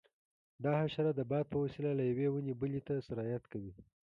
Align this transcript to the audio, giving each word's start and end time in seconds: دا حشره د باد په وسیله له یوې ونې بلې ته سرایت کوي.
دا 0.63 0.71
حشره 0.81 1.11
د 1.15 1.21
باد 1.29 1.45
په 1.51 1.57
وسیله 1.63 1.91
له 1.99 2.03
یوې 2.11 2.27
ونې 2.29 2.53
بلې 2.61 2.81
ته 2.87 2.93
سرایت 3.07 3.43
کوي. 3.51 3.73